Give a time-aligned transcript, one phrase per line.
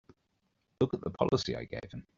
[0.79, 2.07] Look at the policy I gave him!